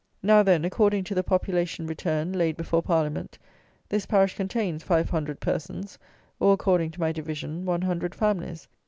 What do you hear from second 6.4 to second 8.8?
according to my division, one hundred families.